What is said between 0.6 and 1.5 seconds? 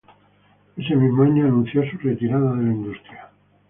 Ese mismo año